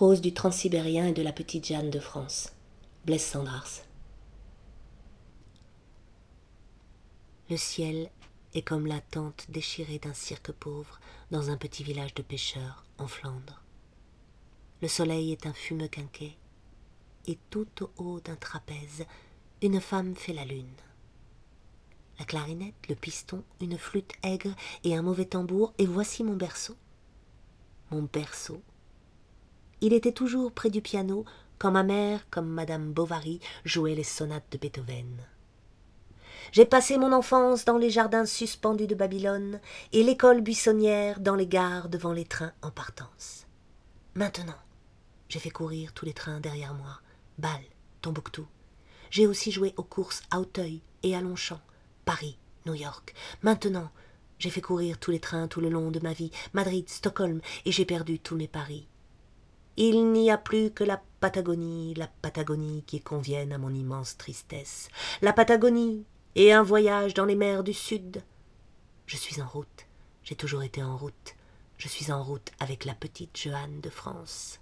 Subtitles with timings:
[0.00, 2.54] du transsibérien et de la petite Jeanne de France.
[3.04, 3.82] Blaise Sandrars.
[7.50, 8.10] Le ciel
[8.54, 11.00] est comme la tente déchirée d'un cirque pauvre
[11.30, 13.62] dans un petit village de pêcheurs en Flandre.
[14.80, 16.34] Le soleil est un fumeux quinquet,
[17.26, 19.04] et tout au haut d'un trapèze,
[19.60, 20.64] une femme fait la lune.
[22.18, 26.76] La clarinette, le piston, une flûte aigre et un mauvais tambour, et voici mon berceau.
[27.90, 28.62] Mon berceau.
[29.80, 31.24] Il était toujours près du piano
[31.58, 35.16] quand ma mère, comme Madame Bovary, jouait les sonates de Beethoven.
[36.52, 39.60] J'ai passé mon enfance dans les jardins suspendus de Babylone
[39.92, 43.46] et l'école buissonnière dans les gares devant les trains en partance.
[44.14, 44.58] Maintenant,
[45.28, 47.00] j'ai fait courir tous les trains derrière moi.
[47.38, 47.62] Bâle,
[48.00, 48.46] Tombouctou.
[49.10, 51.60] J'ai aussi joué aux courses à Auteuil et à Longchamp,
[52.04, 53.14] Paris, New York.
[53.42, 53.90] Maintenant,
[54.38, 57.72] j'ai fait courir tous les trains tout le long de ma vie, Madrid, Stockholm, et
[57.72, 58.88] j'ai perdu tous mes paris.
[59.82, 64.90] Il n'y a plus que la Patagonie, la Patagonie qui convienne à mon immense tristesse.
[65.22, 68.22] La Patagonie, et un voyage dans les mers du Sud.
[69.06, 69.86] Je suis en route,
[70.22, 71.34] j'ai toujours été en route,
[71.78, 74.60] je suis en route avec la petite Johanne de France.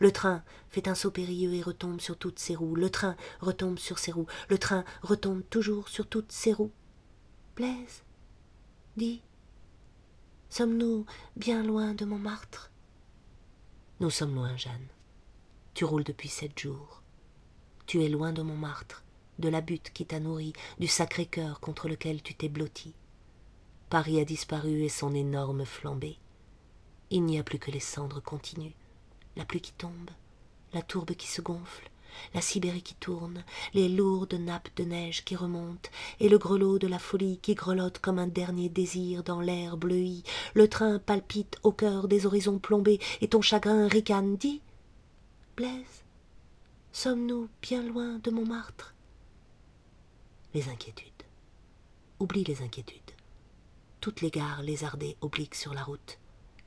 [0.00, 3.78] Le train fait un saut périlleux et retombe sur toutes ses roues, le train retombe
[3.78, 6.72] sur ses roues, le train retombe toujours sur toutes ses roues.
[7.54, 8.02] Blaise,
[8.96, 9.22] dis,
[10.50, 11.06] sommes-nous
[11.36, 12.71] bien loin de Montmartre?
[14.02, 14.88] Nous sommes loin, Jeanne.
[15.74, 17.02] Tu roules depuis sept jours.
[17.86, 19.04] Tu es loin de Montmartre
[19.38, 22.94] de la butte qui t'a nourri, du Sacré-Cœur contre lequel tu t'es blotti.
[23.90, 26.18] Paris a disparu et son énorme flambée.
[27.10, 28.74] Il n'y a plus que les cendres continues,
[29.36, 30.10] la pluie qui tombe,
[30.72, 31.88] la tourbe qui se gonfle,
[32.34, 36.86] la Sibérie qui tourne, les lourdes nappes de neige qui remontent, et le grelot de
[36.86, 40.22] la folie qui grelotte comme un dernier désir dans l'air bleui.
[40.54, 44.36] Le train palpite au cœur des horizons plombés, et ton chagrin ricane.
[44.36, 44.60] Dis,
[45.56, 46.04] Blaise,
[46.92, 48.94] sommes-nous bien loin de Montmartre?
[50.54, 51.08] Les inquiétudes.
[52.20, 53.00] Oublie les inquiétudes.
[54.00, 56.18] Toutes les gares lézardées obliquent sur la route,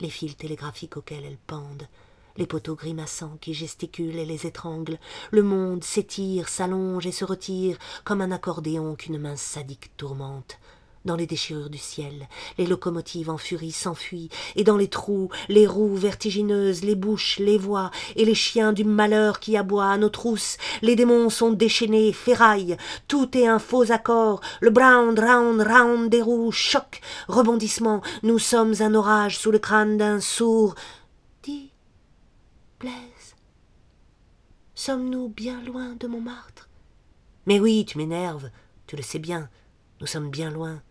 [0.00, 1.88] les fils télégraphiques auxquels elles pendent,
[2.36, 4.98] les poteaux grimaçants qui gesticulent et les étranglent,
[5.30, 10.58] le monde s'étire, s'allonge et se retire comme un accordéon qu'une main sadique tourmente.
[11.04, 15.66] Dans les déchirures du ciel, les locomotives en furie s'enfuient, et dans les trous, les
[15.66, 20.08] roues vertigineuses, les bouches, les voix, et les chiens du malheur qui aboient à nos
[20.08, 26.08] trousses, les démons sont déchaînés, ferraillent, tout est un faux accord, le brown, round, round
[26.08, 30.74] des roues, choc, rebondissement, nous sommes un orage sous le crâne d'un sourd.
[34.74, 36.68] Sommes-nous bien loin de Montmartre?
[37.46, 38.50] Mais oui, tu m'énerves,
[38.86, 39.48] tu le sais bien,
[40.00, 40.82] nous sommes bien loin.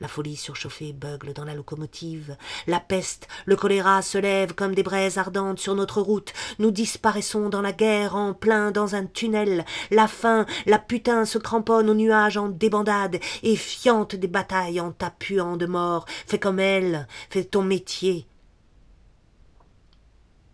[0.00, 2.36] La folie surchauffée beugle dans la locomotive.
[2.66, 6.32] La peste, le choléra se lèvent comme des braises ardentes sur notre route.
[6.58, 9.64] Nous disparaissons dans la guerre en plein dans un tunnel.
[9.90, 14.92] La faim, la putain se cramponne aux nuages en débandade et fiante des batailles en
[14.92, 16.04] t'appuant de mort.
[16.26, 18.28] Fais comme elle, fais ton métier.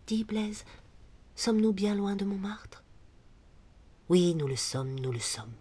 [0.06, 0.64] Blaise,
[1.34, 2.84] sommes-nous bien loin de Montmartre?
[4.10, 5.54] Oui, nous le sommes, nous le sommes.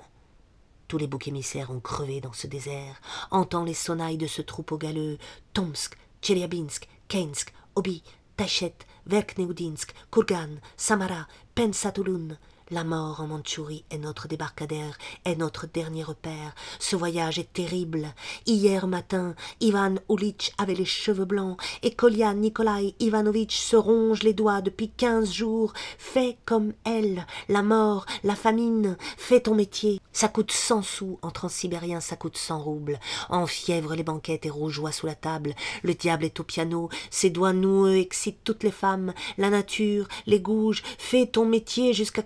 [0.89, 2.99] Tous les boucs émissaires ont crevé dans ce désert.
[3.31, 5.17] Entends les sonnailles de ce troupeau galeux.
[5.53, 8.03] Tomsk, Tcheliabinsk, Kensk, Obi,
[8.35, 12.37] Tachet, Verkneudinsk, Kurgan, Samara, Pensatulun,
[12.73, 16.55] la mort en Mandchourie est notre débarcadère, est notre dernier repère.
[16.79, 18.07] Ce voyage est terrible.
[18.47, 24.33] Hier matin, Ivan Ulitch avait les cheveux blancs et Kolya Nikolai Ivanovitch se ronge les
[24.33, 25.73] doigts depuis quinze jours.
[25.99, 30.01] Fais comme elle, la mort, la famine, fais ton métier.
[30.11, 32.99] Ça coûte cent sous, en transsibérien ça coûte cent roubles.
[33.29, 35.53] En fièvre les banquettes et rougeois sous la table.
[35.83, 39.13] Le diable est au piano, ses doigts noueux excitent toutes les femmes.
[39.37, 42.23] La nature, les gouges, fais ton métier jusqu'à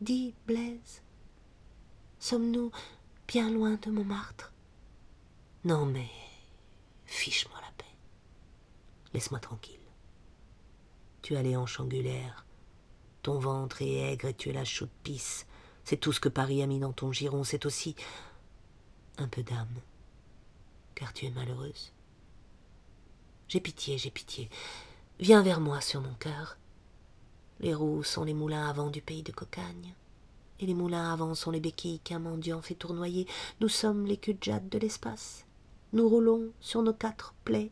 [0.00, 1.02] Dis, Blaise,
[2.20, 2.70] sommes-nous
[3.26, 4.52] bien loin de Montmartre?
[5.64, 6.08] Non, mais
[7.04, 7.96] fiche-moi la paix.
[9.12, 9.74] Laisse-moi tranquille.
[11.22, 12.46] Tu as les hanches angulaires,
[13.22, 15.46] ton ventre est aigre et tu es la chaude pisse.
[15.82, 17.96] C'est tout ce que Paris a mis dans ton giron, c'est aussi
[19.18, 19.80] un peu d'âme,
[20.94, 21.92] car tu es malheureuse.
[23.48, 24.48] J'ai pitié, j'ai pitié.
[25.18, 26.56] Viens vers moi sur mon cœur.
[27.60, 29.94] Les roues sont les moulins à vent du pays de Cocagne.
[30.60, 33.26] Et les moulins à vent sont les béquilles qu'un mendiant fait tournoyer.
[33.60, 35.44] Nous sommes les cul de l'espace.
[35.92, 37.70] Nous roulons sur nos quatre plaies.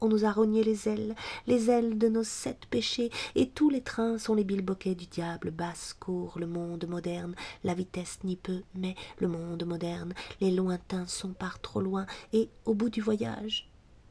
[0.00, 1.14] On nous a rogné les ailes,
[1.46, 5.50] les ailes de nos sept péchés, et tous les trains sont les bilboquets du diable.
[5.50, 7.34] Basse court le monde moderne,
[7.64, 12.50] la vitesse n'y peut, mais le monde moderne, les lointains sont par trop loin, et
[12.66, 13.70] au bout du voyage,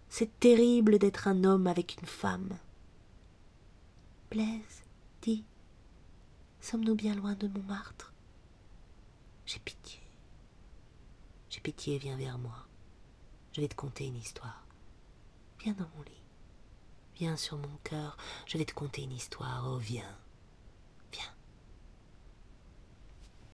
[0.10, 2.58] c'est terrible d'être un homme avec une femme.
[4.32, 4.75] Blaise,
[6.60, 8.14] sommes-nous bien loin de Montmartre?
[9.46, 10.02] J'ai pitié.
[11.50, 12.68] J'ai pitié, viens vers moi.
[13.54, 14.66] Je vais te conter une histoire.
[15.60, 16.24] Viens dans mon lit.
[17.16, 19.66] Viens sur mon cœur, je vais te conter une histoire.
[19.68, 20.18] Oh, viens.